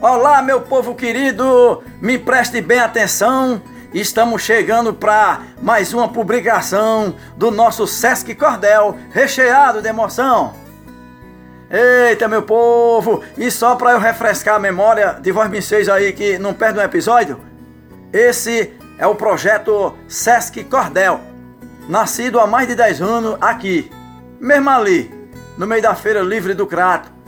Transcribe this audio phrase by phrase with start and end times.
[0.00, 3.60] Olá, meu povo querido, me preste bem atenção.
[3.92, 10.54] Estamos chegando para mais uma publicação do nosso Sesc Cordel, recheado de emoção.
[11.68, 13.24] Eita, meu povo!
[13.36, 17.40] E só para eu refrescar a memória de vocês aí que não perdem um episódio,
[18.12, 21.20] esse é o projeto Sesc Cordel,
[21.88, 23.90] nascido há mais de 10 anos aqui,
[24.38, 25.12] mesmo ali,
[25.56, 27.18] no meio da Feira Livre do Crato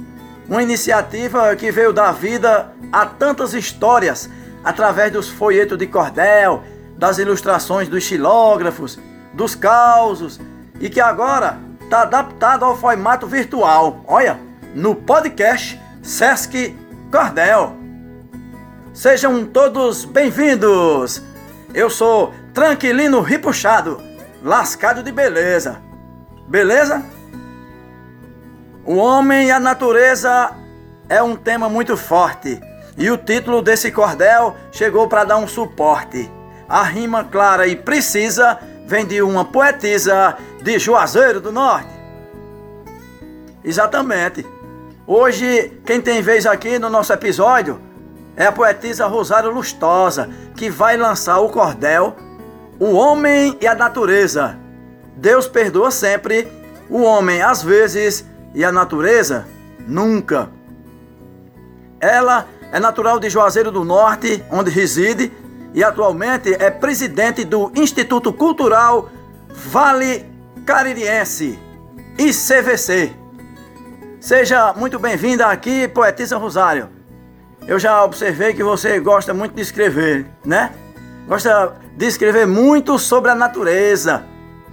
[0.50, 4.28] uma iniciativa que veio dar vida a tantas histórias
[4.64, 6.64] através dos folhetos de cordel,
[6.96, 8.98] das ilustrações dos xilógrafos,
[9.32, 10.40] dos causos
[10.80, 14.02] e que agora está adaptado ao formato virtual.
[14.08, 14.40] Olha,
[14.74, 16.76] no podcast Sesc
[17.12, 17.76] Cordel.
[18.92, 21.22] Sejam todos bem-vindos.
[21.72, 24.02] Eu sou Tranquilino Ripuxado,
[24.42, 25.80] lascado de beleza.
[26.48, 27.04] Beleza?
[28.90, 30.50] O homem e a natureza
[31.08, 32.60] é um tema muito forte
[32.98, 36.28] e o título desse cordel chegou para dar um suporte.
[36.68, 41.88] A rima clara e precisa vem de uma poetisa de Juazeiro do Norte.
[43.62, 44.44] Exatamente.
[45.06, 47.80] Hoje, quem tem vez aqui no nosso episódio
[48.36, 52.16] é a poetisa Rosário Lustosa, que vai lançar o cordel
[52.80, 54.58] O Homem e a Natureza.
[55.14, 56.48] Deus perdoa sempre,
[56.88, 59.46] o homem às vezes e a natureza?
[59.86, 60.50] Nunca.
[62.00, 65.32] Ela é natural de Juazeiro do Norte, onde reside,
[65.74, 69.08] e atualmente é presidente do Instituto Cultural
[69.48, 70.24] Vale
[70.64, 71.58] Caririense,
[72.18, 73.12] ICVC.
[74.20, 76.88] Seja muito bem-vinda aqui, Poetisa Rosário.
[77.66, 80.72] Eu já observei que você gosta muito de escrever, né?
[81.26, 84.24] Gosta de escrever muito sobre a natureza.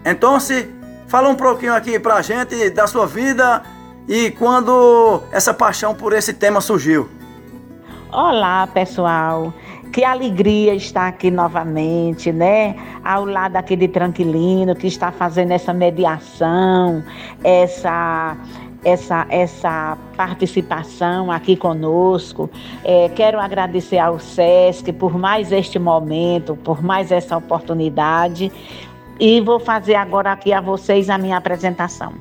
[0.04, 0.70] Então, se
[1.08, 3.64] Fala um pouquinho aqui pra gente da sua vida
[4.10, 7.08] e quando essa paixão por esse tema surgiu.
[8.12, 9.54] Olá, pessoal.
[9.94, 12.76] Que alegria estar aqui novamente, né?
[13.06, 17.02] Ao lado aqui de Tranquilino, que está fazendo essa mediação,
[17.42, 18.36] essa
[18.84, 22.50] essa, essa participação aqui conosco.
[22.84, 28.52] É, quero agradecer ao SESC por mais este momento, por mais essa oportunidade.
[29.20, 32.14] E vou fazer agora aqui a vocês a minha apresentação.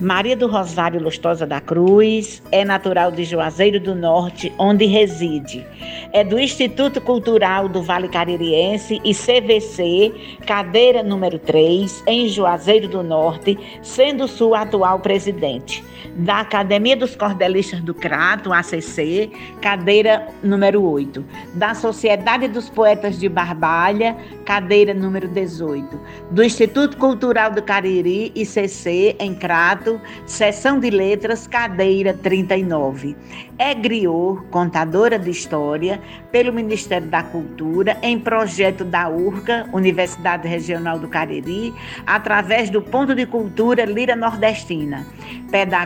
[0.00, 5.66] Maria do Rosário Lustosa da Cruz é natural de Juazeiro do Norte, onde reside.
[6.12, 13.02] É do Instituto Cultural do Vale Caririense e CVC, cadeira número 3, em Juazeiro do
[13.02, 15.84] Norte, sendo sua atual presidente.
[16.16, 21.24] Da Academia dos Cordelistas do Crato, ACC, cadeira número 8.
[21.54, 26.00] Da Sociedade dos Poetas de Barbalha, cadeira número 18.
[26.30, 33.16] Do Instituto Cultural do Cariri, ICC, em Crato, Seção de Letras, cadeira 39.
[33.58, 36.00] É griot, contadora de história,
[36.30, 41.74] pelo Ministério da Cultura, em projeto da URCA, Universidade Regional do Cariri,
[42.06, 45.06] através do Ponto de Cultura Lira Nordestina.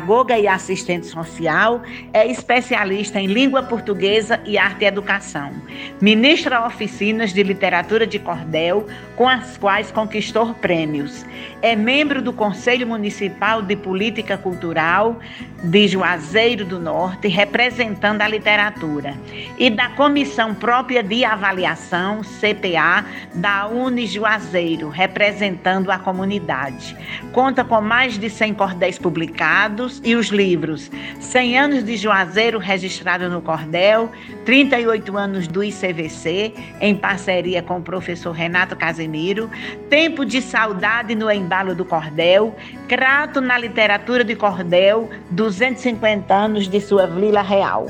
[0.02, 1.80] Pedagoga e assistente social,
[2.12, 5.52] é especialista em língua portuguesa e arte e educação.
[6.00, 11.24] Ministra oficinas de literatura de cordel, com as quais conquistou prêmios.
[11.60, 15.20] É membro do Conselho Municipal de Política Cultural
[15.62, 19.14] de Juazeiro do Norte, representando a literatura,
[19.56, 26.96] e da Comissão Própria de Avaliação, CPA, da Uni Juazeiro, representando a comunidade.
[27.32, 33.28] Conta com mais de 100 cordéis publicados e os livros 100 anos de Juazeiro registrado
[33.28, 34.10] no cordel,
[34.44, 39.50] 38 anos do ICVC, em parceria com o professor Renato Casemiro,
[39.91, 42.54] Tempo de Saudade no Embalo do Cordel,
[42.88, 47.86] Crato na Literatura de Cordel, 250 anos de sua Vila Real.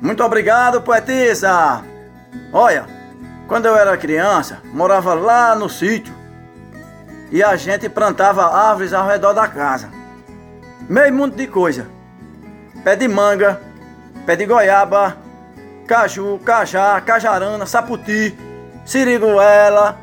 [0.00, 1.82] Muito obrigado, poetisa!
[2.52, 2.86] Olha,
[3.48, 6.14] quando eu era criança, morava lá no sítio
[7.30, 9.90] e a gente plantava árvores ao redor da casa.
[10.88, 11.88] Meio mundo de coisa.
[12.84, 13.60] Pé de manga,
[14.24, 15.16] pé de goiaba,
[15.84, 18.36] caju, cajá, cajarana, saputi,
[18.84, 19.98] siriguela.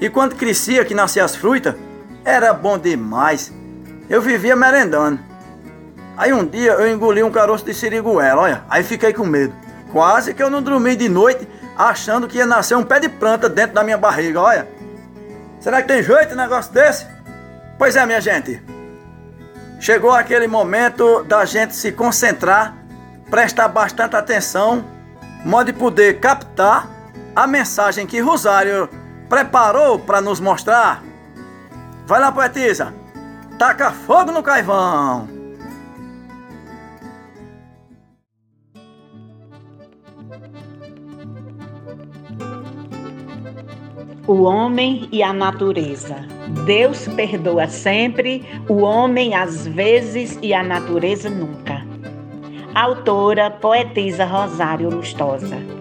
[0.00, 1.74] E quando crescia, que nascia as frutas,
[2.24, 3.52] era bom demais.
[4.08, 5.18] Eu vivia merendando.
[6.16, 9.52] Aí um dia eu engoli um caroço de siriguela, olha, aí fiquei com medo.
[9.90, 13.48] Quase que eu não dormi de noite achando que ia nascer um pé de planta
[13.48, 14.68] dentro da minha barriga, olha.
[15.58, 17.04] Será que tem jeito um negócio desse?
[17.76, 18.77] Pois é, minha gente.
[19.80, 22.74] Chegou aquele momento da gente se concentrar,
[23.30, 24.84] prestar bastante atenção,
[25.44, 26.88] modo de poder captar
[27.34, 28.88] a mensagem que Rosário
[29.28, 31.02] preparou para nos mostrar.
[32.06, 32.92] Vai lá, poetisa.
[33.58, 35.37] Taca fogo no caivão.
[44.28, 46.16] O homem e a natureza.
[46.66, 51.82] Deus perdoa sempre, o homem às vezes e a natureza nunca.
[52.74, 55.77] Autora, poetisa Rosário Lustosa.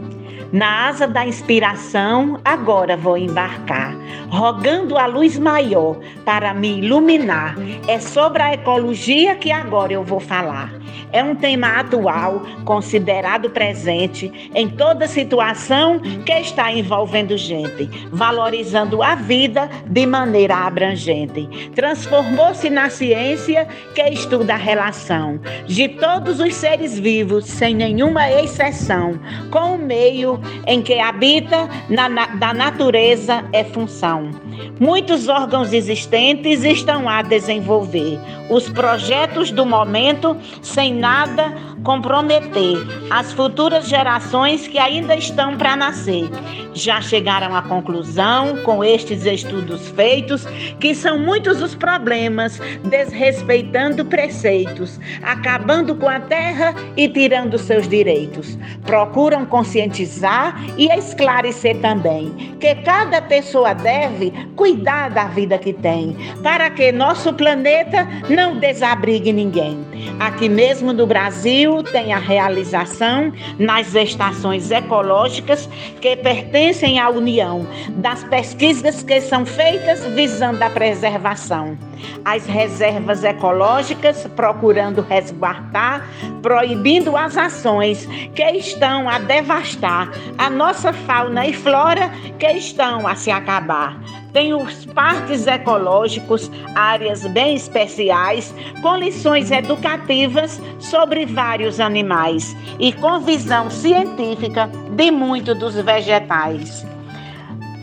[0.51, 3.93] Na asa da inspiração, agora vou embarcar,
[4.29, 7.55] rogando a luz maior para me iluminar.
[7.87, 10.71] É sobre a ecologia que agora eu vou falar.
[11.11, 19.15] É um tema atual, considerado presente em toda situação que está envolvendo gente, valorizando a
[19.15, 21.71] vida de maneira abrangente.
[21.73, 29.19] Transformou-se na ciência que estuda a relação de todos os seres vivos, sem nenhuma exceção,
[29.49, 34.31] com o meio em que habita na, na, da natureza é função.
[34.79, 38.19] Muitos órgãos existentes estão a desenvolver
[38.49, 41.53] os projetos do momento sem nada
[41.83, 42.77] comprometer
[43.09, 46.29] as futuras gerações que ainda estão para nascer.
[46.73, 50.45] Já chegaram à conclusão, com estes estudos feitos,
[50.79, 58.57] que são muitos os problemas, desrespeitando preceitos, acabando com a terra e tirando seus direitos.
[58.85, 66.69] Procuram conscientizar e esclarecer também que cada pessoa deve cuidar da vida que tem, para
[66.69, 69.85] que nosso planeta não desabrigue ninguém.
[70.19, 75.69] Aqui mesmo no Brasil, tem a realização nas estações ecológicas
[76.01, 81.77] que pertencem à União, das pesquisas que são feitas visando a preservação.
[82.23, 86.07] As reservas ecológicas procurando resguardar,
[86.41, 92.09] proibindo as ações que estão a devastar a nossa fauna e flora
[92.39, 93.97] que estão a se acabar.
[94.37, 98.53] Tem os parques ecológicos, áreas bem especiais,
[98.83, 106.85] com lições educativas sobre vários animais e com visão científica de muitos dos vegetais.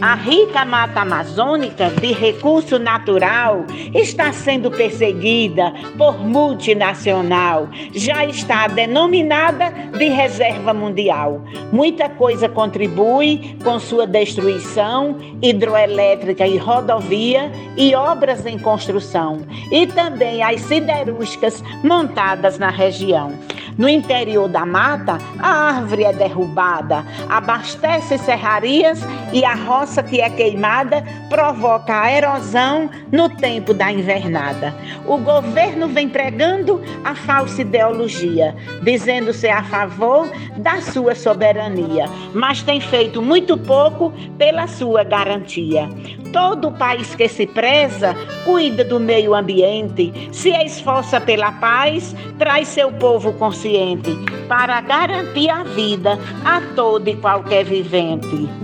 [0.05, 3.65] A rica mata amazônica de recurso natural
[3.95, 7.71] está sendo perseguida por multinacional.
[7.95, 11.43] Já está denominada de reserva mundial.
[11.73, 19.39] Muita coisa contribui com sua destruição, hidroelétrica e rodovia e obras em construção,
[19.73, 23.33] e também as siderúrgicas montadas na região.
[23.77, 29.01] No interior da mata, a árvore é derrubada, abastece serrarias
[29.33, 34.75] e a roça que é queimada provoca a erosão no tempo da invernada.
[35.07, 42.63] O governo vem pregando a falsa ideologia, dizendo ser a favor da sua soberania, mas
[42.63, 45.89] tem feito muito pouco pela sua garantia.
[46.35, 48.13] Todo país que se preza
[48.45, 54.11] cuida do meio ambiente, se esforça pela paz, traz seu povo consciente
[54.49, 58.64] para garantir a vida a todo e qualquer vivente.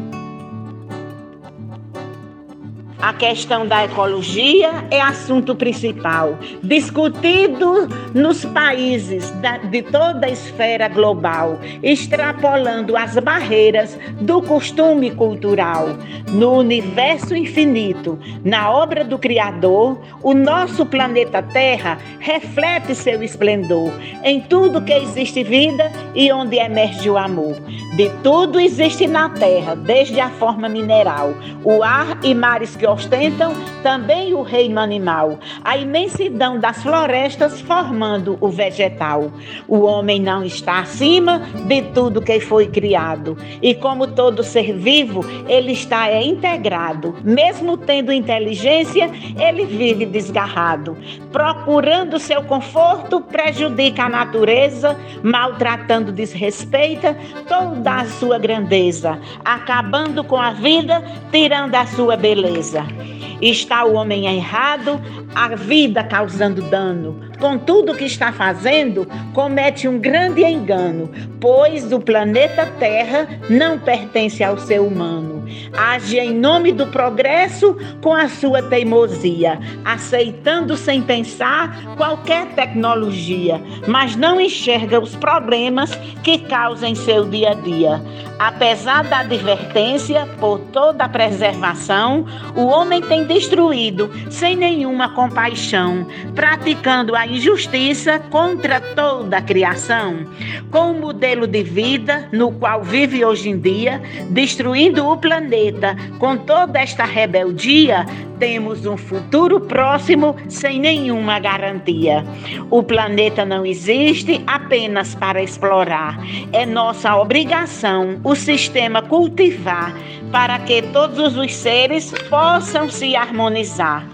[3.02, 10.86] A questão da ecologia é assunto principal, discutido nos países da, de toda a esfera
[10.86, 15.88] global, extrapolando as barreiras do costume cultural.
[16.28, 23.90] No universo infinito, na obra do Criador, o nosso planeta Terra reflete seu esplendor
[24.22, 27.56] em tudo que existe vida e onde emerge o amor.
[27.96, 33.52] De tudo existe na Terra, desde a forma mineral, o ar e mares que ostentam
[33.82, 39.30] também o reino animal, a imensidão das florestas formando o vegetal.
[39.66, 45.24] O homem não está acima de tudo que foi criado, e como todo ser vivo,
[45.48, 47.16] ele está é, integrado.
[47.24, 50.96] Mesmo tendo inteligência, ele vive desgarrado.
[51.32, 57.16] Procurando seu conforto, prejudica a natureza, maltratando, desrespeita
[57.48, 62.79] toda a sua grandeza, acabando com a vida, tirando a sua beleza.
[62.82, 63.29] は。
[63.40, 65.00] Está o homem errado,
[65.34, 67.20] a vida causando dano.
[67.38, 74.44] Com tudo que está fazendo, comete um grande engano, pois o planeta Terra não pertence
[74.44, 75.40] ao ser humano.
[75.76, 84.14] Age em nome do progresso com a sua teimosia, aceitando sem pensar qualquer tecnologia, mas
[84.16, 88.02] não enxerga os problemas que causam em seu dia a dia.
[88.38, 92.24] Apesar da advertência por toda a preservação,
[92.56, 100.26] o homem tem destruído sem nenhuma compaixão, praticando a injustiça contra toda a criação,
[100.68, 106.36] com o modelo de vida no qual vive hoje em dia, destruindo o planeta com
[106.36, 108.04] toda esta rebeldia,
[108.40, 112.24] temos um futuro próximo sem nenhuma garantia.
[112.70, 116.18] O planeta não existe apenas para explorar.
[116.50, 119.94] É nossa obrigação o sistema cultivar
[120.32, 124.06] para que todos os seres possam se harmonizar.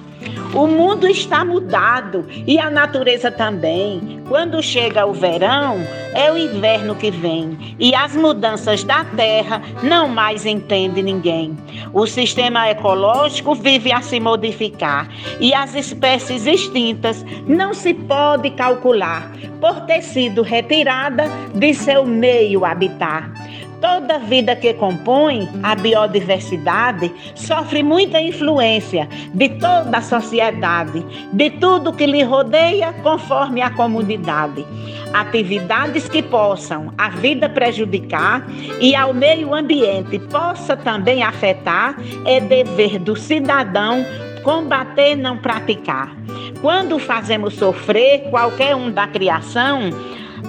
[0.55, 4.23] O mundo está mudado e a natureza também.
[4.29, 5.77] Quando chega o verão,
[6.15, 11.57] é o inverno que vem e as mudanças da terra não mais entende ninguém.
[11.93, 15.09] O sistema ecológico vive a se modificar
[15.39, 22.65] e as espécies extintas não se pode calcular por ter sido retirada de seu meio
[22.65, 23.31] habitat.
[23.81, 31.93] Toda vida que compõe a biodiversidade sofre muita influência de toda a sociedade, de tudo
[31.93, 34.65] que lhe rodeia, conforme a comunidade.
[35.13, 38.47] Atividades que possam a vida prejudicar
[38.81, 44.05] e ao meio ambiente possa também afetar é dever do cidadão
[44.43, 46.15] combater não praticar.
[46.61, 49.91] Quando fazemos sofrer qualquer um da criação,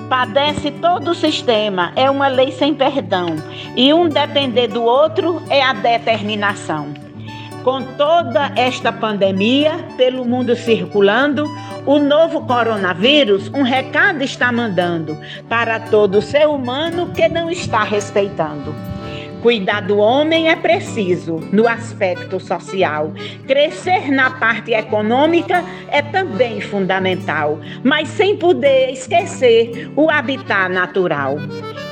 [0.10, 3.36] Padece todo o sistema, é uma lei sem perdão.
[3.76, 6.94] E um depender do outro é a determinação.
[7.64, 11.46] Com toda esta pandemia pelo mundo circulando,
[11.86, 15.18] o novo coronavírus um recado está mandando
[15.50, 18.74] para todo ser humano que não está respeitando.
[19.48, 23.14] Cuidar do homem é preciso no aspecto social.
[23.48, 31.38] Crescer na parte econômica é também fundamental, mas sem poder esquecer o habitat natural.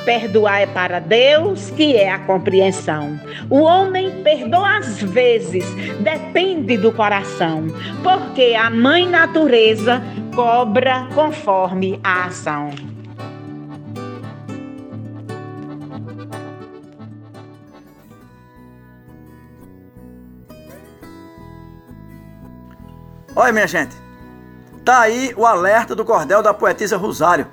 [0.04, 3.18] Perdoar é para Deus, que é a compreensão.
[3.50, 5.64] O homem perdoa às vezes,
[6.02, 7.68] depende do coração,
[8.04, 10.04] porque a mãe natureza
[10.36, 12.95] cobra conforme a ação.
[23.36, 23.96] Olha, minha gente,
[24.86, 27.48] tá aí o alerta do cordel da poetisa Rosário.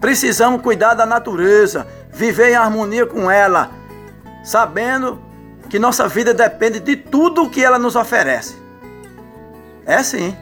[0.00, 3.70] Precisamos cuidar da natureza, viver em harmonia com ela,
[4.42, 5.20] sabendo
[5.68, 8.56] que nossa vida depende de tudo o que ela nos oferece.
[9.84, 10.34] É sim.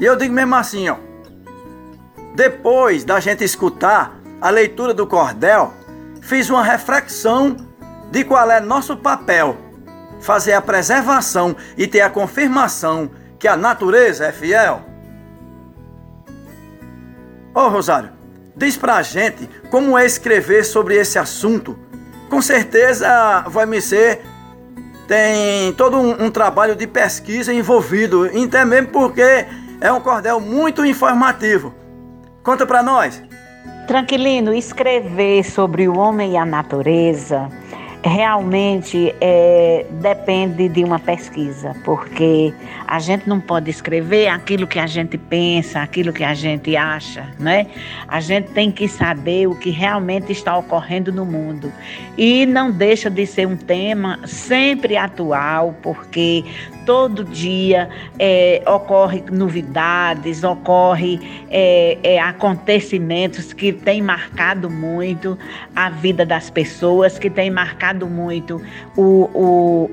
[0.00, 0.96] E eu digo mesmo assim, ó.
[2.34, 5.72] Depois da gente escutar a leitura do cordel,
[6.20, 7.56] fiz uma reflexão
[8.10, 9.56] de qual é nosso papel,
[10.20, 14.82] fazer a preservação e ter a confirmação que a natureza é fiel?
[17.54, 18.10] Ô oh, Rosário,
[18.54, 21.78] diz pra gente como é escrever sobre esse assunto.
[22.28, 24.22] Com certeza vai me ser
[25.06, 29.46] tem todo um, um, trabalho de pesquisa envolvido, até mesmo porque
[29.80, 31.72] é um cordel muito informativo.
[32.42, 33.22] Conta para nós.
[33.86, 37.48] Tranquilino, escrever sobre o homem e a natureza
[38.06, 42.54] realmente é, depende de uma pesquisa, porque
[42.86, 47.28] a gente não pode escrever aquilo que a gente pensa, aquilo que a gente acha,
[47.38, 47.66] né?
[48.06, 51.72] A gente tem que saber o que realmente está ocorrendo no mundo.
[52.16, 56.44] E não deixa de ser um tema sempre atual, porque
[56.86, 65.36] todo dia é, ocorre novidades, ocorre é, é, acontecimentos que têm marcado muito
[65.74, 68.60] a vida das pessoas, que têm marcado muito
[68.96, 69.90] o, o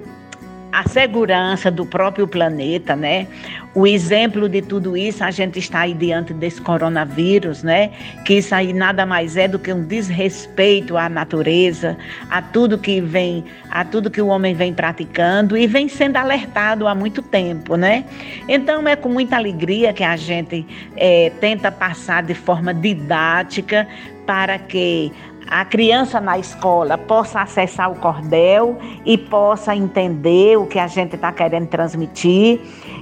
[0.74, 3.28] a segurança do próprio planeta, né?
[3.76, 7.92] O exemplo de tudo isso, a gente está aí diante desse coronavírus, né?
[8.26, 11.96] Que isso aí nada mais é do que um desrespeito à natureza,
[12.28, 16.88] a tudo que vem, a tudo que o homem vem praticando e vem sendo alertado
[16.88, 18.04] há muito tempo, né?
[18.50, 20.66] Então é com muita alegria que a gente
[20.98, 23.88] é, tenta passar de forma didática
[24.26, 25.12] para que
[25.48, 31.16] a criança na escola possa acessar o cordel e possa entender o que a gente
[31.16, 32.62] está querendo transmitir.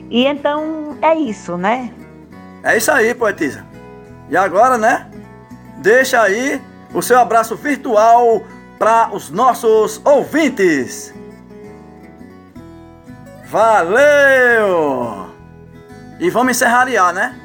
[0.09, 1.91] E então é isso, né?
[2.63, 3.65] É isso aí, poetisa.
[4.29, 5.09] E agora, né?
[5.77, 6.61] Deixa aí
[6.93, 8.43] o seu abraço virtual
[8.77, 11.13] para os nossos ouvintes.
[13.45, 15.27] Valeu!
[16.19, 17.35] E vamos encerrar, né?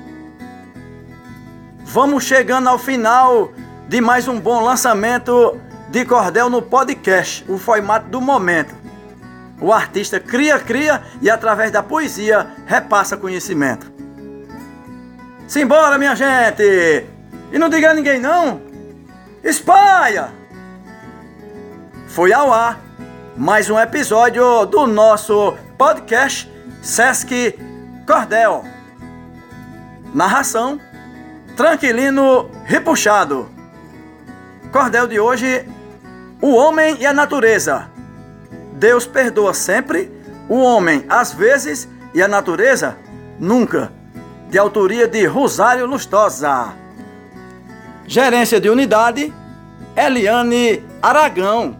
[1.84, 3.50] Vamos chegando ao final
[3.88, 8.74] de mais um bom lançamento de cordel no podcast, o formato do momento.
[9.60, 13.90] O artista cria, cria e através da poesia repassa conhecimento.
[15.46, 17.06] Simbora, minha gente!
[17.52, 18.60] E não diga a ninguém não!
[19.42, 20.30] Espalha!
[22.08, 22.80] Foi ao ar
[23.36, 26.50] mais um episódio do nosso podcast
[26.82, 27.56] Sesc
[28.04, 28.64] Cordel.
[30.12, 30.80] Narração
[31.56, 33.55] Tranquilino Repuxado.
[34.76, 35.66] Cordel de hoje:
[36.38, 37.90] O homem e a natureza.
[38.74, 40.12] Deus perdoa sempre,
[40.50, 42.98] o homem às vezes e a natureza
[43.40, 43.90] nunca.
[44.50, 46.74] De autoria de Rosário Lustosa.
[48.06, 49.32] Gerência de unidade
[49.96, 51.74] Eliane Aragão.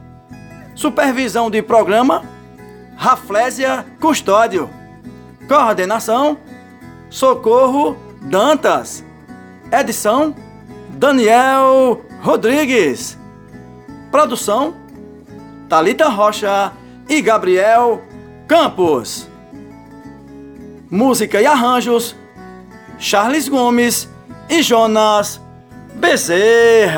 [0.74, 2.24] Supervisão de programa
[2.96, 4.70] Raflésia Custódio.
[5.46, 6.38] Coordenação
[7.10, 9.04] Socorro Dantas.
[9.70, 10.34] Edição
[10.92, 13.18] Daniel Rodrigues.
[14.10, 14.74] Produção
[15.68, 16.72] Talita Rocha
[17.08, 18.02] e Gabriel
[18.46, 19.28] Campos.
[20.90, 22.14] Música e arranjos
[22.98, 24.08] Charles Gomes
[24.48, 25.40] e Jonas
[25.94, 26.96] Bezerra.